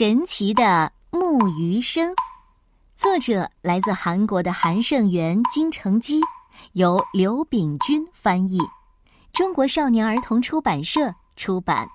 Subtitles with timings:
[0.00, 2.14] 神奇的木鱼声，
[2.96, 6.22] 作者来自韩国的韩胜元、金成基，
[6.72, 8.58] 由刘炳军翻译，
[9.30, 11.86] 中国少年儿童出版社出版。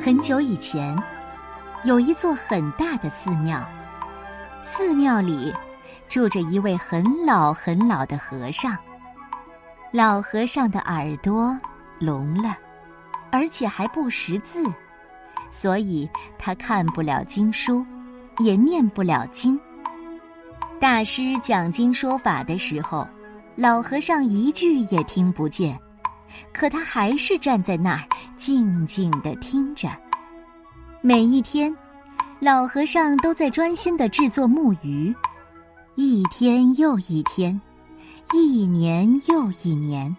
[0.00, 1.00] 很久以前，
[1.84, 3.64] 有一座很大的寺庙，
[4.64, 5.54] 寺庙里。
[6.16, 8.74] 住着一位很老很老的和尚。
[9.92, 11.54] 老和尚的耳朵
[11.98, 12.56] 聋了，
[13.30, 14.64] 而且还不识字，
[15.50, 16.08] 所以
[16.38, 17.84] 他看不了经书，
[18.38, 19.60] 也念不了经。
[20.80, 23.06] 大师讲经说法的时候，
[23.54, 25.78] 老和尚一句也听不见，
[26.50, 28.00] 可他还是站在那儿
[28.38, 29.90] 静静的听着。
[31.02, 31.76] 每一天，
[32.40, 35.14] 老和尚都在专心的制作木鱼。
[35.98, 37.58] 一天又一天，
[38.34, 40.14] 一年又一年，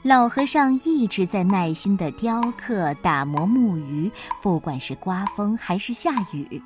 [0.00, 4.08] 老和尚一直在耐心的雕刻、打磨木鱼。
[4.40, 6.62] 不管是刮风还是下雨，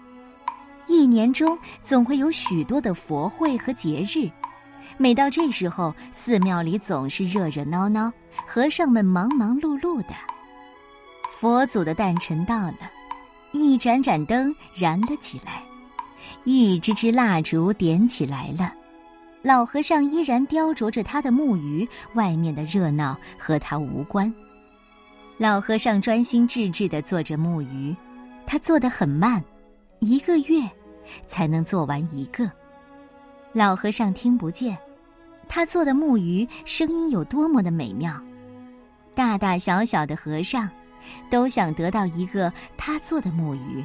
[0.87, 4.31] 一年中总会有许多的佛会和节日。
[4.99, 8.13] 每到这时候，寺庙里总是热热闹闹，
[8.47, 10.11] 和尚们忙忙碌碌的。
[11.31, 12.91] 佛祖的诞辰到了，
[13.53, 15.63] 一盏盏灯燃了起来。
[16.45, 18.73] 一支支蜡烛点起来了，
[19.43, 24.33] 老和尚依然雕琢着他的木鱼，外面的热闹和他无关。
[25.39, 27.95] 老和尚专心致志地做着木鱼，
[28.47, 29.43] 他做得很慢，
[30.01, 30.63] 一个月
[31.27, 32.51] 才能做完一个。
[33.53, 34.77] 老和尚听不见，
[35.49, 38.13] 他做的木鱼声音有多么的美妙，
[39.15, 40.69] 大大小小的和尚
[41.31, 43.85] 都想得到一个他做的木鱼，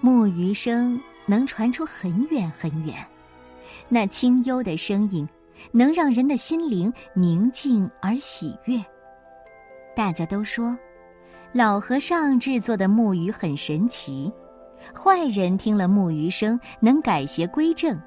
[0.00, 1.00] 木鱼声。
[1.26, 2.94] 能传出很远很远，
[3.88, 5.28] 那清幽的声音
[5.72, 8.82] 能让人的心灵宁静而喜悦。
[9.94, 10.76] 大家都说，
[11.52, 14.32] 老和尚制作的木鱼很神奇，
[14.94, 18.00] 坏人听了木鱼声能改邪归正，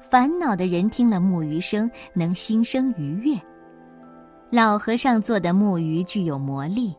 [0.00, 3.40] 烦恼的人听了木鱼声能心生愉悦。
[4.50, 6.94] 老和尚做的木鱼具有魔力，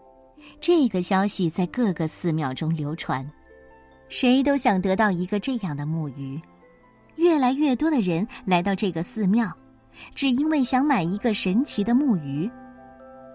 [0.59, 3.23] 这个消息在各个寺庙中流传。
[4.13, 6.39] 谁都想得到一个这样的木鱼，
[7.15, 9.51] 越来越多的人来到这个寺庙，
[10.13, 12.47] 只因为想买一个神奇的木鱼。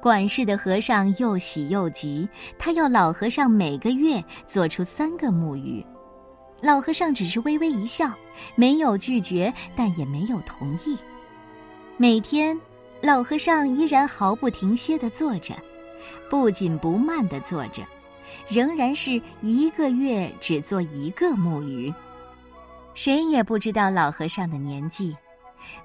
[0.00, 5.84] 管事的和尚又喜又急，他要老和尚每个月做出三个木鱼。
[6.60, 8.12] 老和尚只是微微一笑，
[8.54, 10.96] 没有拒绝，但也没有同意。
[11.96, 12.56] 每天，
[13.02, 15.56] 老和尚依然毫不停歇地坐着，
[16.30, 17.82] 不紧不慢地坐着。
[18.46, 21.92] 仍然是一个月只做一个木鱼，
[22.94, 25.16] 谁也不知道老和尚的年纪，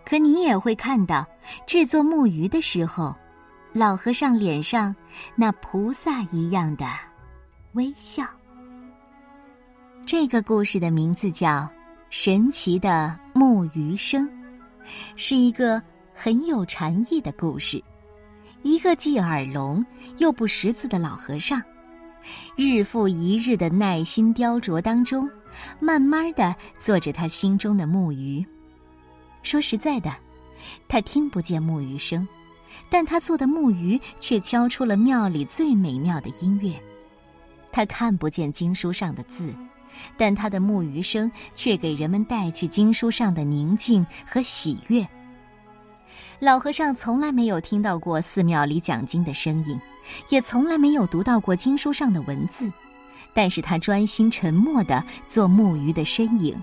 [0.06, 1.25] 可你也会看到
[1.66, 3.16] 制作木鱼的时候，
[3.74, 4.96] 老和尚脸上
[5.36, 6.86] 那菩萨一样的
[7.74, 8.25] 微笑。
[10.06, 11.47] 这个故事的名字叫
[12.09, 14.28] 《神奇的木鱼声》，
[15.16, 15.81] 是一个
[16.13, 17.81] 很有禅意的故事。
[18.62, 19.86] 一个既耳聋
[20.19, 21.62] 又不识字的老和尚。
[22.56, 25.30] 日复一日的耐心雕琢当中，
[25.80, 28.46] 慢慢的做着他心中的木鱼。
[29.42, 30.14] 说实在的，
[30.88, 32.28] 他听不见木鱼声，
[32.90, 36.74] 但他做的木鱼却敲出了庙里最美妙的音乐。
[37.72, 39.54] 他看不见经书上的字，
[40.16, 45.06] 但他的木鱼声却给人们带去经书上的宁静和喜悦。
[46.40, 49.80] 老和尚从来没有听到过寺庙里讲经的声音。
[50.30, 52.72] 也从来没有读到过经书上的文字，
[53.34, 56.56] 但是他专心沉默的做木鱼的身影，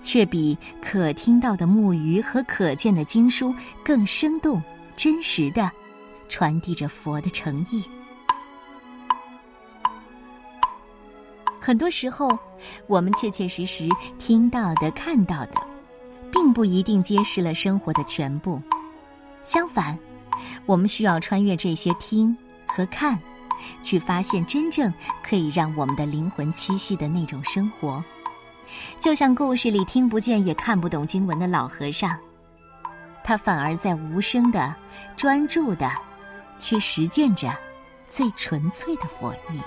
[0.00, 4.62] 却比可听到的木鱼和可见的经书更生动、
[4.96, 5.70] 真实的
[6.28, 7.82] 传递着佛的诚意。
[11.60, 12.38] 很多时候，
[12.86, 13.86] 我们切切实实
[14.18, 15.54] 听到的、看到的，
[16.32, 18.58] 并不一定揭示了生活的全部。
[19.42, 19.98] 相反，
[20.64, 22.34] 我们需要穿越这些听。
[22.68, 23.18] 和看，
[23.82, 24.92] 去发现真正
[25.22, 28.02] 可以让我们的灵魂栖息的那种生活，
[29.00, 32.16] 就像故事里听不见也看不懂经文的老和尚，
[33.24, 34.74] 他反而在无声的、
[35.16, 35.90] 专注的，
[36.58, 37.52] 去实践着
[38.08, 39.60] 最纯粹的佛意。